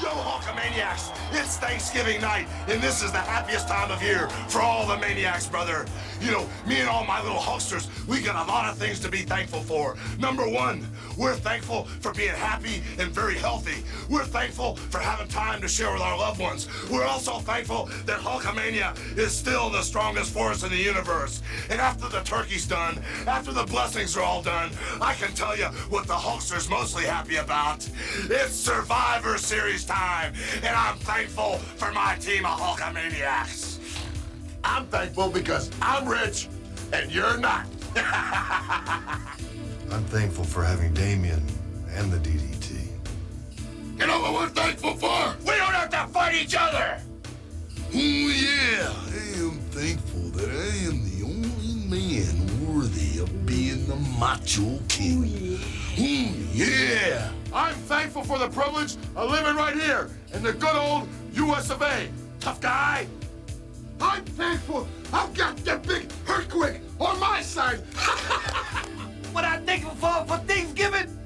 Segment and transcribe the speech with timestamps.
[0.00, 1.14] Yo, Hulkamaniacs!
[1.32, 5.46] It's Thanksgiving night, and this is the happiest time of year for all the maniacs,
[5.46, 5.84] brother.
[6.22, 9.10] You know, me and all my little Hulksters, we got a lot of things to
[9.10, 9.96] be thankful for.
[10.18, 10.86] Number one,
[11.18, 13.84] we're thankful for being happy and very healthy.
[14.08, 16.66] We're thankful for having time to share with our loved ones.
[16.90, 21.42] We're also thankful that Hulkamania is still the strongest force in the universe.
[21.68, 24.70] And after the turkey's done, after the blessings are all done,
[25.00, 27.86] I can tell you what the Hulkster's mostly happy about.
[28.30, 30.32] It's Survivor Series time,
[30.62, 33.80] and I'm thankful for my team of Hulkamaniacs.
[34.62, 36.46] I'm thankful because I'm rich
[36.92, 37.66] and you're not.
[37.96, 39.34] I'm
[40.04, 41.44] thankful for having Damien
[41.92, 42.86] and the DDT.
[43.98, 45.34] You know what we're thankful for?
[45.40, 47.00] We don't have to fight each other.
[47.92, 48.92] Oh, yeah.
[48.92, 55.58] I am thankful that I am the only man worthy of being the Macho King.
[55.98, 57.32] Oh, yeah.
[57.32, 61.70] Oh, I'm thankful for the privilege of living right here in the good old US
[61.70, 62.08] of A.
[62.38, 63.06] Tough guy.
[64.00, 67.78] I'm thankful I've got that big earthquake on my side.
[69.32, 71.18] what I'm thankful for for Thanksgiving?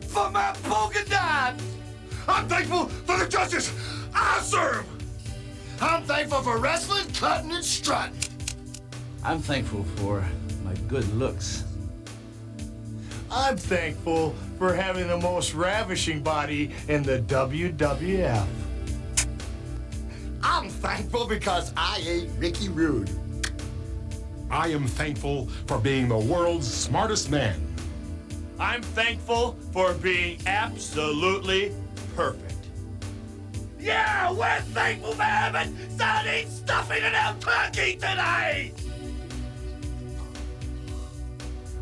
[0.00, 1.62] For my polka dots.
[2.28, 3.74] I'm thankful for the justice
[4.14, 4.86] I serve.
[5.80, 8.18] I'm thankful for wrestling, cutting, and strutting.
[9.22, 10.24] I'm thankful for
[10.64, 11.65] my good looks.
[13.38, 18.46] I'm thankful for having the most ravishing body in the WWF.
[20.42, 23.10] I'm thankful because I ate Ricky Rude.
[24.50, 27.60] I am thankful for being the world's smartest man.
[28.58, 31.74] I'm thankful for being absolutely
[32.16, 32.54] perfect.
[33.78, 38.72] Yeah, we're thankful for having sardine stuffing in our turkey today!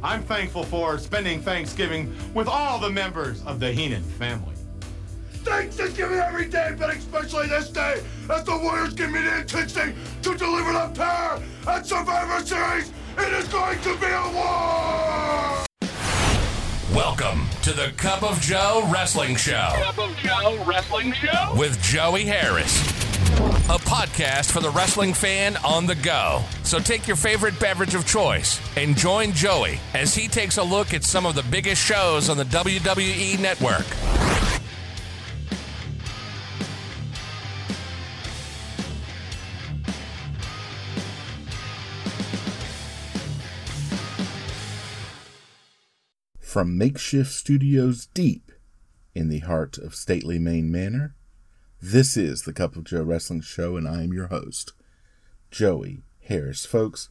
[0.05, 4.55] I'm thankful for spending Thanksgiving with all the members of the Heenan family.
[5.45, 10.37] Thanksgiving every day, but especially this day, as the Warriors give me the intensity to
[10.37, 12.93] deliver the power at Survivor Series.
[13.17, 15.64] It is going to be a war!
[16.95, 19.70] Welcome to the Cup of Joe Wrestling Show.
[19.73, 21.55] Cup of Joe Wrestling Show?
[21.57, 23.04] With Joey Harris.
[23.70, 26.42] A podcast for the wrestling fan on the go.
[26.64, 30.92] So take your favorite beverage of choice and join Joey as he takes a look
[30.92, 33.86] at some of the biggest shows on the WWE Network.
[46.39, 48.52] From makeshift studios deep
[49.14, 51.17] in the heart of stately Maine Manor,
[51.86, 54.72] this is the Cup of Joe Wrestling Show, and I am your host,
[55.50, 56.64] Joey Harris.
[56.64, 57.11] Folks,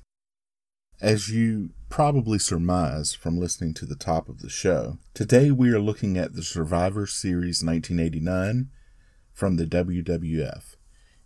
[0.99, 5.79] as you probably surmise from listening to the top of the show, today we are
[5.79, 8.71] looking at the Survivor Series 1989
[9.31, 10.75] from the WWF.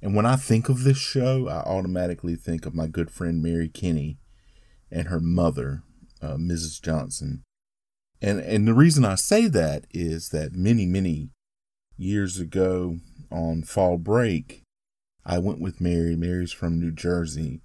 [0.01, 3.69] And when I think of this show, I automatically think of my good friend Mary
[3.69, 4.17] Kinney
[4.91, 5.83] and her mother,
[6.21, 6.81] uh, Mrs.
[6.81, 7.43] Johnson.
[8.21, 11.29] And and the reason I say that is that many many
[11.97, 12.97] years ago
[13.31, 14.63] on fall break,
[15.25, 16.15] I went with Mary.
[16.15, 17.61] Mary's from New Jersey.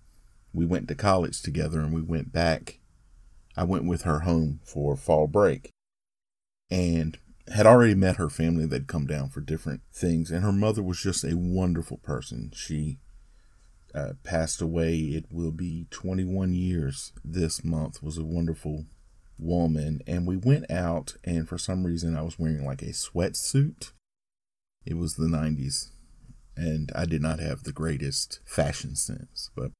[0.52, 2.80] We went to college together and we went back.
[3.56, 5.70] I went with her home for fall break
[6.70, 7.18] and
[7.52, 8.66] had already met her family.
[8.66, 10.30] They'd come down for different things.
[10.30, 12.50] And her mother was just a wonderful person.
[12.54, 12.98] She
[13.94, 14.96] uh, passed away.
[14.96, 18.02] It will be 21 years this month.
[18.02, 18.86] Was a wonderful
[19.38, 23.92] woman and we went out and for some reason I was wearing like a sweatsuit.
[24.84, 25.88] It was the 90s
[26.56, 29.72] and I did not have the greatest fashion sense, but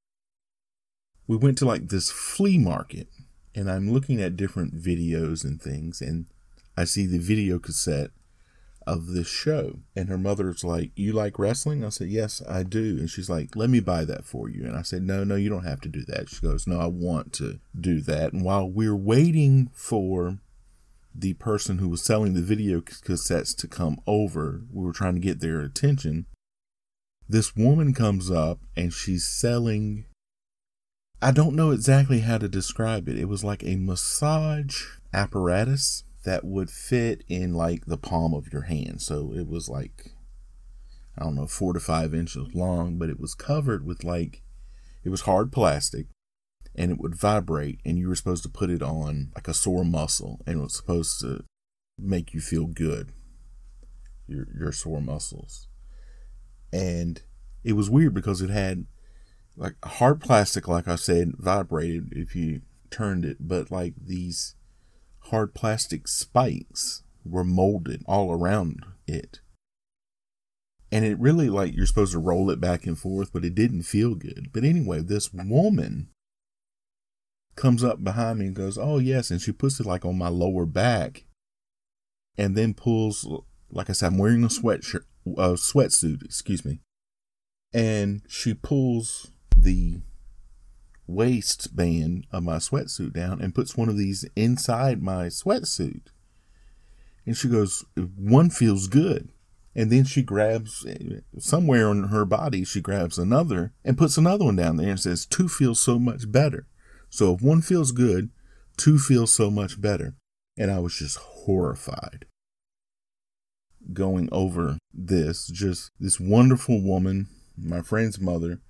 [1.27, 3.09] we went to like this flea market
[3.55, 6.27] and I'm looking at different videos and things and
[6.77, 8.11] I see the video cassette
[8.87, 9.79] of this show.
[9.95, 11.85] And her mother's like, You like wrestling?
[11.85, 12.97] I said, Yes, I do.
[12.99, 14.65] And she's like, Let me buy that for you.
[14.65, 16.29] And I said, No, no, you don't have to do that.
[16.29, 18.33] She goes, No, I want to do that.
[18.33, 20.39] And while we're waiting for
[21.15, 25.21] the person who was selling the video cassettes to come over, we were trying to
[25.21, 26.27] get their attention.
[27.29, 30.07] This woman comes up and she's selling.
[31.21, 33.19] I don't know exactly how to describe it.
[33.19, 38.63] It was like a massage apparatus that would fit in like the palm of your
[38.63, 39.03] hand.
[39.03, 40.13] So it was like,
[41.17, 44.43] I don't know, four to five inches long, but it was covered with like,
[45.05, 46.07] it was hard plastic
[46.75, 49.85] and it would vibrate and you were supposed to put it on like a sore
[49.85, 51.45] muscle and it was supposed to
[51.99, 53.11] make you feel good,
[54.27, 55.69] your, your sore muscles.
[56.73, 57.23] And
[57.65, 58.87] it was weird because it had
[59.57, 64.55] like hard plastic, like I said, vibrated if you turned it, but like these
[65.27, 69.41] hard plastic spikes were molded all around it.
[70.91, 73.83] And it really like you're supposed to roll it back and forth, but it didn't
[73.83, 74.51] feel good.
[74.53, 76.09] But anyway, this woman
[77.57, 80.29] comes up behind me and goes, "Oh yes," and she puts it like on my
[80.29, 81.25] lower back,
[82.37, 83.29] and then pulls,
[83.71, 86.81] like I said, I'm wearing a sweatshirt, a sweatsuit, excuse me,
[87.73, 90.01] and she pulls the
[91.07, 96.09] waistband of my sweatsuit down and puts one of these inside my sweatsuit.
[97.27, 97.85] And she goes,
[98.17, 99.31] One feels good.
[99.75, 100.85] And then she grabs
[101.39, 105.25] somewhere on her body, she grabs another and puts another one down there and says,
[105.25, 106.67] Two feels so much better.
[107.13, 108.31] So if one feels good,
[108.79, 110.15] two feels so much better.
[110.57, 112.25] And I was just horrified
[113.93, 115.47] going over this.
[115.47, 118.61] Just this wonderful woman, my friend's mother,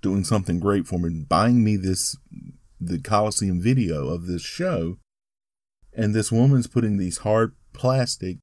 [0.00, 2.16] doing something great for me, buying me this
[2.80, 4.98] the Coliseum video of this show,
[5.92, 8.38] and this woman's putting these hard plastic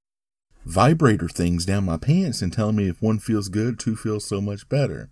[0.66, 4.40] vibrator things down my pants and telling me if one feels good, two feels so
[4.40, 5.10] much better.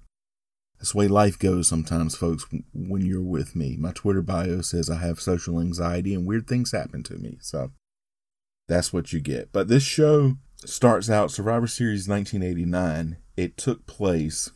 [0.80, 3.76] That's the way life goes sometimes, folks, when you're with me.
[3.78, 7.38] My Twitter bio says I have social anxiety and weird things happen to me.
[7.42, 7.72] So
[8.68, 9.52] that's what you get.
[9.52, 13.18] But this show starts out Survivor Series 1989.
[13.36, 14.52] It took place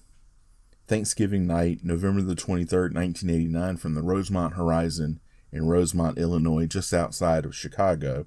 [0.87, 5.19] Thanksgiving night, November the 23rd, 1989, from the Rosemont Horizon
[5.51, 8.25] in Rosemont, Illinois, just outside of Chicago.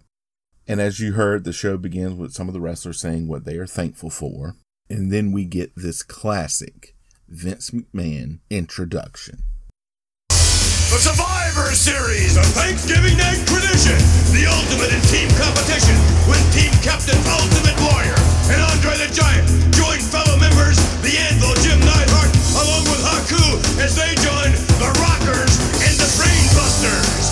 [0.69, 3.56] And as you heard, the show begins with some of the wrestlers saying what they
[3.56, 4.56] are thankful for.
[4.90, 6.95] And then we get this classic
[7.28, 9.43] Vince McMahon introduction.
[10.31, 13.99] The Survivor Series, a Thanksgiving night tradition.
[14.31, 15.99] The ultimate in team competition
[16.31, 18.14] with team captain Ultimate Warrior
[18.55, 19.43] and Andre the Giant.
[19.75, 22.31] Join fellow members, the Anvil Jim Neidhart,
[22.62, 23.43] along with Haku
[23.82, 27.25] as they join the Rockers and the Brainbusters.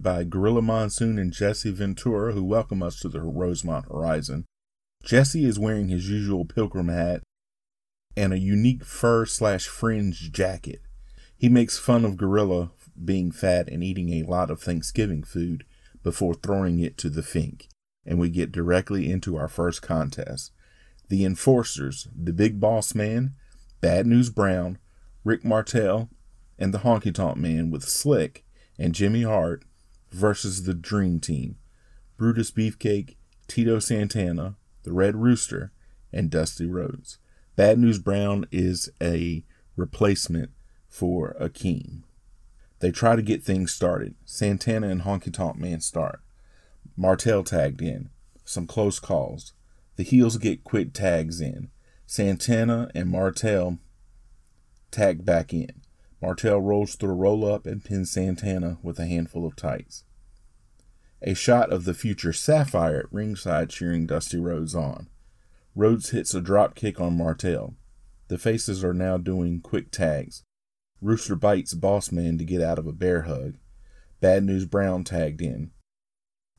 [0.00, 4.46] By Gorilla Monsoon and Jesse Ventura, who welcome us to the Rosemont Horizon.
[5.02, 7.22] Jesse is wearing his usual pilgrim hat
[8.16, 10.82] and a unique fur slash fringe jacket.
[11.36, 12.70] He makes fun of Gorilla
[13.04, 15.64] being fat and eating a lot of Thanksgiving food
[16.04, 17.68] before throwing it to the Fink,
[18.06, 20.52] and we get directly into our first contest.
[21.08, 23.34] The Enforcers, the Big Boss Man,
[23.80, 24.78] Bad News Brown,
[25.24, 26.08] Rick Martel,
[26.58, 28.44] and the Honky Tonk Man with Slick
[28.78, 29.64] and Jimmy Hart
[30.12, 31.56] versus the Dream Team,
[32.16, 33.16] Brutus Beefcake,
[33.48, 35.72] Tito Santana, the Red Rooster,
[36.12, 37.18] and Dusty Rhodes.
[37.56, 39.44] Bad News Brown is a
[39.76, 40.50] replacement
[40.88, 42.02] for Akeem.
[42.80, 44.14] They try to get things started.
[44.24, 46.20] Santana and Honky Tonk Man start.
[46.96, 48.10] Martel tagged in.
[48.44, 49.52] Some close calls.
[49.96, 51.70] The heels get quick tags in.
[52.06, 53.78] Santana and Martel
[54.90, 55.81] tag back in.
[56.22, 60.04] Martel rolls through a roll up and pins Santana with a handful of tights.
[61.20, 65.08] A shot of the future Sapphire at ringside cheering Dusty Rhodes on.
[65.74, 67.74] Rhodes hits a drop kick on Martel.
[68.28, 70.44] The faces are now doing quick tags.
[71.00, 73.56] Rooster bites Boss Man to get out of a bear hug.
[74.20, 75.72] Bad News Brown tagged in.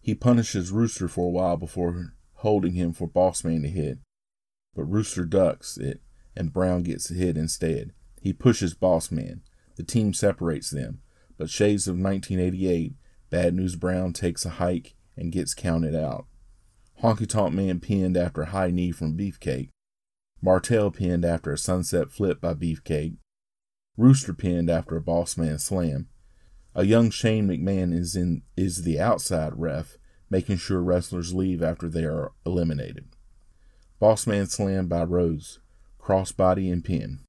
[0.02, 4.00] He punishes Rooster for a while before holding him for Boss Man to hit.
[4.76, 6.02] But Rooster ducks it,
[6.36, 7.94] and Brown gets hit instead.
[8.22, 9.42] He pushes Boss Man.
[9.76, 11.02] The team separates them,
[11.38, 12.94] but Shades of 1988,
[13.30, 16.26] Bad News Brown takes a hike and gets counted out.
[17.02, 19.70] Honky Tonk Man pinned after a high knee from Beefcake.
[20.42, 23.18] Martel pinned after a sunset flip by Beefcake.
[23.98, 26.08] Rooster pinned after a Boss Man slam.
[26.76, 29.98] A young Shane McMahon is in is the outside ref,
[30.30, 33.10] making sure wrestlers leave after they are eliminated.
[34.02, 35.60] Bossman slammed by Rhodes,
[36.00, 37.20] crossbody and pin.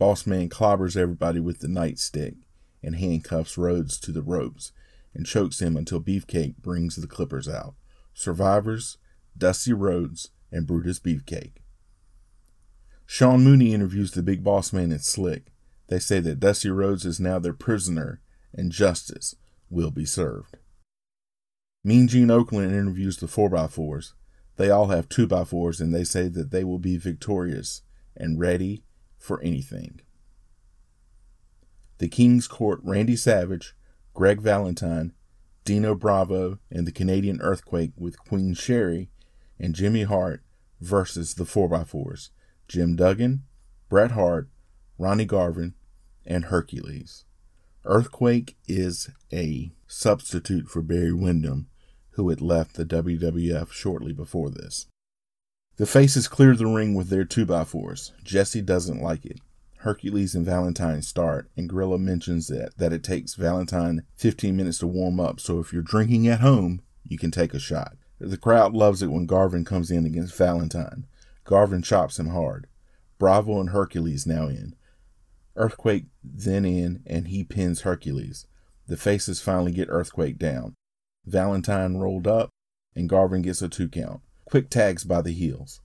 [0.00, 2.36] Bossman clobbers everybody with the nightstick
[2.82, 4.72] and handcuffs Rhodes to the ropes
[5.14, 7.74] and chokes him until Beefcake brings the clippers out.
[8.12, 8.98] Survivors,
[9.36, 11.56] Dusty Rhodes, and Brutus Beefcake.
[13.06, 15.46] Sean Mooney interviews the big boss man and Slick.
[15.88, 18.20] They say that Dusty Rhodes is now their prisoner
[18.52, 19.34] and justice
[19.70, 20.58] will be served.
[21.84, 24.12] Mean Gene Okerlund interviews the 4x4s.
[24.56, 27.82] They all have 2x4s and they say that they will be victorious
[28.16, 28.82] and ready
[29.18, 30.00] for anything.
[31.98, 33.74] The King's Court, Randy Savage,
[34.14, 35.12] Greg Valentine,
[35.64, 39.10] Dino Bravo, and the Canadian Earthquake with Queen Sherri
[39.58, 40.42] and Jimmy Hart
[40.80, 42.30] versus the 4x4s,
[42.68, 43.44] Jim Duggan,
[43.88, 44.48] Bret Hart,
[44.98, 45.74] Ronnie Garvin,
[46.24, 47.24] and Hercules.
[47.84, 51.68] Earthquake is a substitute for Barry Windham,
[52.10, 54.86] who had left the WWF shortly before this.
[55.76, 58.12] The faces clear the ring with their 2x4s.
[58.24, 59.40] Jesse doesn't like it.
[59.80, 64.86] Hercules and Valentine start, and Gorilla mentions that, that it takes Valentine 15 minutes to
[64.86, 67.96] warm up, so if you're drinking at home, you can take a shot.
[68.18, 71.06] The crowd loves it when Garvin comes in against Valentine.
[71.44, 72.66] Garvin chops him hard.
[73.18, 74.74] Bravo and Hercules now in.
[75.56, 78.46] Earthquake then in, and he pins Hercules.
[78.88, 80.74] The faces finally get Earthquake down.
[81.26, 82.48] Valentine rolled up,
[82.94, 84.22] and Garvin gets a two count.
[84.46, 85.80] Quick tags by the heels.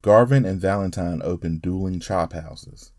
[0.00, 2.92] Garvin and Valentine open dueling chop houses.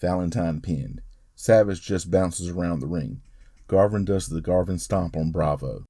[0.00, 1.02] Valentine pinned.
[1.34, 3.20] Savage just bounces around the ring.
[3.66, 5.84] Garvin does the Garvin stomp on Bravo.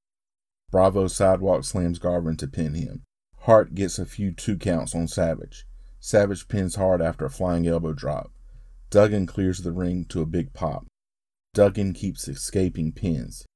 [0.73, 3.04] Bravo sidewalk slams Garvin to pin him.
[3.43, 5.66] Hart gets a few two counts on Savage.
[6.00, 8.33] Savage pins Hart after a flying elbow drop.
[8.90, 10.87] Duggan clears the ring to a big pop.
[11.52, 13.47] Duggan keeps escaping pins.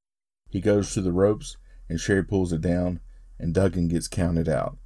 [0.48, 1.56] He goes to the ropes,
[1.88, 3.00] and Sherri pulls it down,
[3.36, 4.78] and Duggan gets counted out.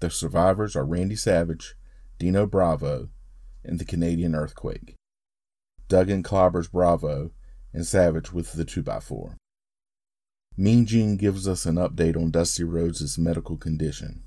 [0.00, 1.76] The survivors are Randy Savage,
[2.18, 3.10] Dino Bravo,
[3.62, 4.96] and the Canadian Earthquake.
[5.88, 7.32] Duggan clobbers Bravo
[7.74, 9.36] and Savage with the 2x4.
[10.56, 14.22] Mean Gene gives us an update on Dusty Rhodes' medical condition.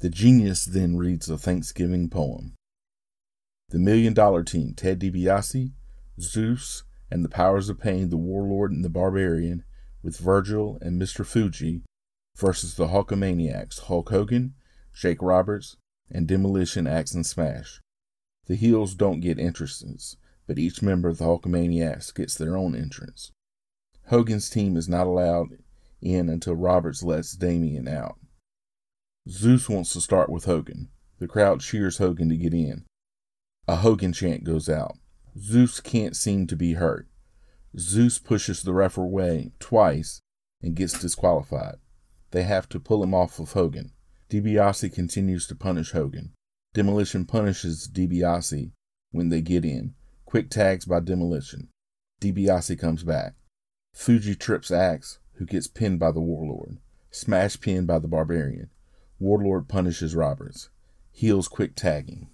[0.00, 2.54] The genius then reads a Thanksgiving poem.
[3.70, 5.72] The Million Dollar Team, Ted DiBiase,
[6.20, 9.64] Zeus, and the Powers of Pain, the Warlord and the Barbarian,
[10.02, 11.24] with Virgil and Mr.
[11.24, 11.82] Fuji,
[12.36, 14.54] versus the Hulkamaniacs, Hulk Hogan,
[14.94, 15.76] Jake Roberts,
[16.10, 17.80] and Demolition Axe and Smash.
[18.46, 23.32] The heels don't get entrances, but each member of the Hulkamaniacs gets their own entrance.
[24.08, 25.48] Hogan's team is not allowed
[26.02, 28.18] in until Roberts lets Damien out.
[29.28, 30.90] Zeus wants to start with Hogan.
[31.18, 32.84] The crowd cheers Hogan to get in.
[33.66, 34.98] A Hogan chant goes out.
[35.38, 37.08] Zeus can't seem to be hurt.
[37.78, 40.20] Zeus pushes the ref away twice
[40.60, 41.76] and gets disqualified.
[42.34, 43.92] They have to pull him off of Hogan.
[44.28, 46.32] DiBiase continues to punish Hogan.
[46.72, 48.72] Demolition punishes DiBiase
[49.12, 49.94] when they get in.
[50.24, 51.68] Quick tags by Demolition.
[52.20, 53.34] DiBiase comes back.
[53.92, 56.78] Fuji trips Axe, who gets pinned by the Warlord.
[57.12, 58.68] Smash pinned by the Barbarian.
[59.20, 60.70] Warlord punishes Roberts.
[61.12, 62.30] Heels quick tagging.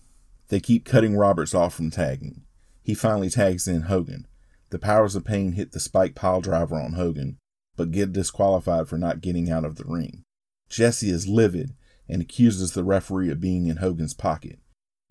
[0.49, 2.45] They keep cutting Roberts off from tagging.
[2.83, 4.27] He finally tags in Hogan.
[4.71, 7.37] The powers of pain hit the spike pile driver on Hogan,
[7.81, 10.23] but get disqualified for not getting out of the ring.
[10.69, 11.73] Jesse is livid
[12.11, 14.59] and accuses the referee of being in Hogan's pocket.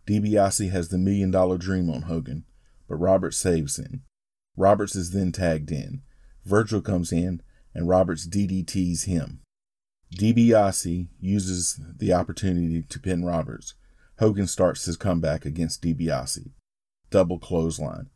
[0.06, 2.46] DiBiase has the million dollar dream on Hogan,
[2.88, 4.04] but Roberts saves him.
[4.56, 6.04] Roberts is then tagged in.
[6.46, 7.42] Virgil comes in,
[7.74, 9.42] and Roberts DDTs him.
[10.16, 13.74] DiBiase uses the opportunity to pin Roberts.
[14.20, 16.52] Hogan starts his comeback against DiBiase.
[17.10, 18.12] Double clothesline.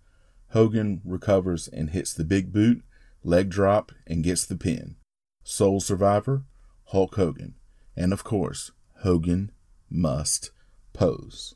[0.50, 2.84] Hogan recovers and hits the big boot,
[3.24, 4.96] leg drop, and gets the pin.
[5.44, 6.44] Sole survivor,
[6.86, 7.56] Hulk Hogan.
[7.96, 9.52] And of course, Hogan
[9.90, 10.52] must
[10.94, 11.54] pose.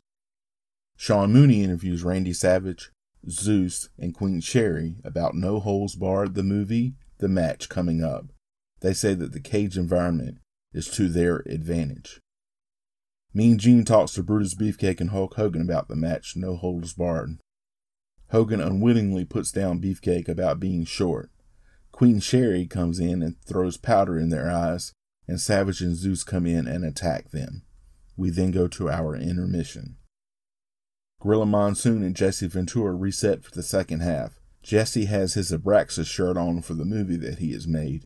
[0.96, 2.90] Sean Mooney interviews Randy Savage,
[3.28, 8.26] Zeus, and Queen Sherri about No Holds Barred, the movie, the match coming up.
[8.80, 10.38] They say that the cage environment
[10.72, 12.20] is to their advantage.
[13.34, 17.38] Mean Gene talks to Brutus Beefcake and Hulk Hogan about the match, No Holds Barred.
[18.30, 21.30] Hogan unwittingly puts down Beefcake about being short.
[21.98, 24.92] Queen Sherri comes in and throws powder in their eyes,
[25.26, 27.64] and Savage and Zeus come in and attack them.
[28.16, 29.96] We then go to our intermission.
[31.20, 34.38] Gorilla Monsoon and Jesse Ventura reset for the second half.
[34.62, 38.04] Jesse has his Abraxas shirt on for the movie that he has made.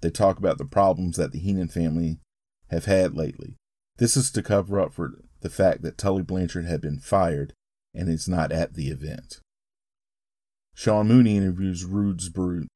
[0.00, 2.20] They talk about the problems that the Heenan family
[2.70, 3.56] have had lately.
[3.96, 7.52] This is to cover up for the fact that Tully Blanchard had been fired
[7.92, 9.40] and is not at the event.
[10.72, 12.68] Sean Mooney interviews Rude's Brood.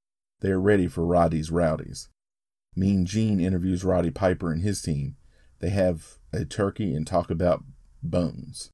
[0.43, 2.09] They are ready for Roddy's Rowdies.
[2.75, 5.17] Mean Gene interviews Roddy Piper and his team.
[5.61, 7.63] They have a turkey and talk about
[8.03, 8.69] bones.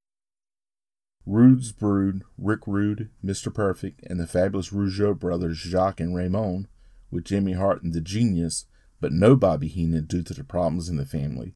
[1.26, 3.52] Rude's Brood, Rick Rude, Mr.
[3.52, 6.68] Perfect, and the fabulous Rougeau brothers Jacques and Raymond,
[7.10, 8.64] with Jimmy Hart and the genius,
[8.98, 11.52] but no Bobby Heenan due to the problems in the family,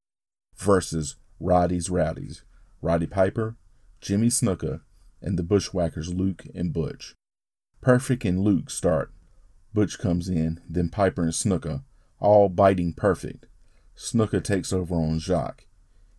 [0.56, 2.44] versus Roddy's Rowdies,
[2.82, 3.56] Roddy Piper,
[4.02, 4.82] Jimmy Snuka,
[5.22, 7.14] and the Bushwhackers Luke and Butch.
[7.80, 9.10] Perfect and Luke start.
[9.74, 11.82] Butch comes in, then Piper and Snuka,
[12.20, 13.46] all biting Perfect.
[13.96, 15.66] Snuka takes over on Jacques.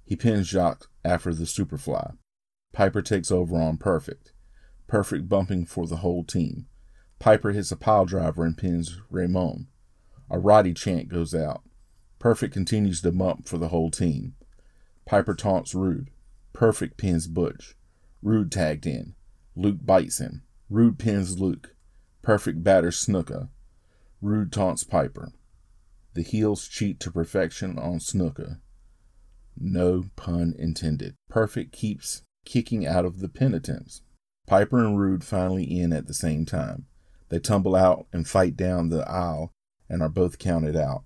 [0.04, 2.18] He pins Jacques after the Superfly.
[2.72, 4.34] Piper takes over on Perfect.
[4.88, 6.68] Perfect bumping for the whole team.
[7.20, 9.68] Piper hits a pile driver and pins Raymond.
[10.30, 11.64] A Roddy chant goes out.
[12.20, 14.36] Perfect continues to bump for the whole team.
[15.06, 16.10] Piper taunts Rude.
[16.54, 17.76] Perfect pins Butch.
[18.22, 19.16] Rude tagged in.
[19.56, 20.44] Luke bites him.
[20.70, 21.76] Rude pins Luke.
[22.24, 23.50] Perfect batters Snuka.
[24.22, 25.34] Rude taunts Piper.
[26.14, 28.60] The heels cheat to perfection on Snuka.
[29.58, 31.16] No pun intended.
[31.30, 34.04] Perfect keeps kicking out of the penitents.
[34.48, 36.86] Piper and Rude finally in at the same time.
[37.28, 39.52] They tumble out and fight down the aisle
[39.90, 41.04] and are both counted out.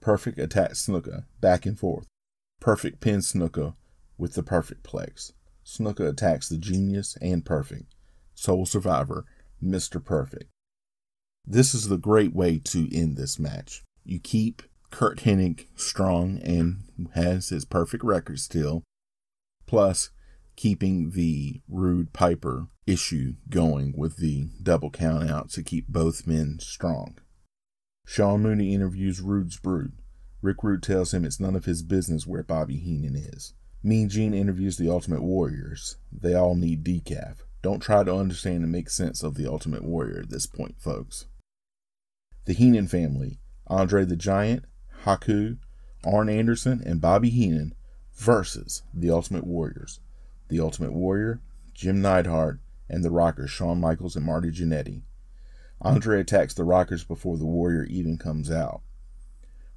[0.00, 2.06] Perfect attacks Snuka, back and forth.
[2.60, 3.74] Perfect pins Snuka
[4.16, 5.32] with the perfect plex.
[5.64, 7.94] Snuka attacks the genius and perfect.
[8.34, 9.24] Sole survivor,
[9.62, 10.02] Mr.
[10.02, 10.50] Perfect.
[11.46, 13.82] This is the great way to end this match.
[14.04, 16.82] You keep Curt Hennig strong and
[17.14, 18.82] has his perfect record still,
[19.66, 20.10] plus
[20.56, 26.58] keeping the Rude Piper issue going with the double count out to keep both men
[26.60, 27.18] strong.
[28.04, 29.92] Sean Mooney interviews Rude's Brood.
[30.42, 33.54] Rick Rude tells him it's none of his business where Bobby Heenan is.
[33.82, 35.96] Mean Gene interviews the Ultimate Warriors.
[36.12, 37.36] They all need decaf.
[37.62, 41.26] Don't try to understand and make sense of the Ultimate Warrior at this point, folks.
[42.46, 44.64] The Heenan family, Andre the Giant,
[45.04, 45.58] Haku,
[46.04, 47.74] Arn Anderson, and Bobby Heenan
[48.14, 50.00] versus the Ultimate Warriors.
[50.48, 51.40] The Ultimate Warrior,
[51.74, 55.02] Jim Neidhart, and the Rockers, Shawn Michaels and Marty Jannetty.
[55.80, 58.82] Andre attacks the Rockers before the Warrior even comes out.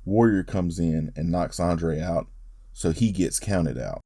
[0.05, 2.27] Warrior comes in and knocks Andre out,
[2.73, 4.01] so he gets counted out.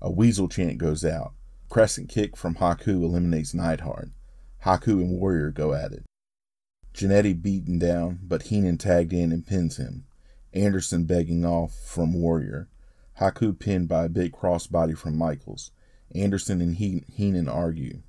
[0.00, 1.32] A weasel chant goes out.
[1.68, 4.10] Crescent kick from Haku eliminates Neidhart.
[4.64, 6.04] Haku and Warrior go at it.
[6.94, 10.04] Jannetty beaten down, but Heenan tagged in and pins him.
[10.52, 12.68] Anderson begging off from Warrior.
[13.20, 15.70] Haku pinned by a big crossbody from Michaels.
[16.14, 18.02] Anderson and he- Heenan argue.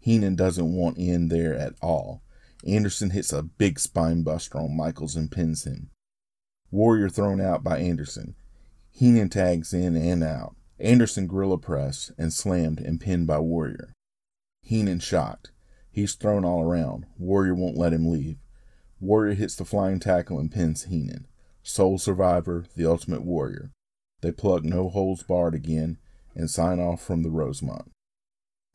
[0.00, 2.22] Heenan doesn't want in there at all.
[2.66, 5.90] Anderson hits a big spine buster on Michaels and pins him.
[6.70, 8.34] Warrior thrown out by Anderson.
[8.90, 10.56] Heenan tags in and out.
[10.80, 13.92] Anderson gorilla press and slammed and pinned by Warrior.
[14.62, 15.50] Heenan shocked.
[15.98, 17.06] He's thrown all around.
[17.18, 18.36] Warrior won't let him leave.
[19.00, 21.26] Warrior hits the flying tackle and pins Heenan.
[21.64, 23.72] Sole survivor, the ultimate warrior.
[24.20, 25.98] They plug no holds barred again
[26.36, 27.90] and sign off from the Rosemont.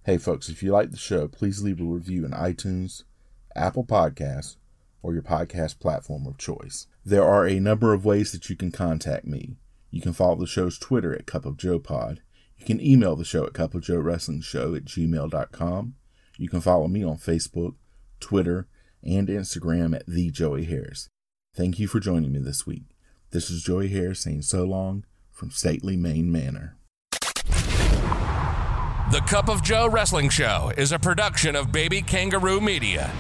[0.06, 3.04] Hey folks, if you like the show, please leave a review in iTunes,
[3.56, 4.58] Apple Podcasts,
[5.02, 6.88] or your podcast platform of choice.
[7.06, 9.56] There are a number of ways that you can contact me.
[9.92, 12.22] You can follow the show's Twitter at Cup of Joe Pod.
[12.58, 15.96] You can email the show at Cup of Joe Wrestling Show at gmail.com.
[16.38, 17.76] You can follow me on Facebook,
[18.20, 18.68] Twitter,
[19.04, 21.10] and Instagram at The Joey Harris.
[21.56, 22.84] Thank you for joining me this week.
[23.32, 26.78] This is Joey Harris saying so long from Stately Main Manor.
[29.12, 33.12] The Cup of Joe Wrestling Show is a production of Baby Kangaroo Media.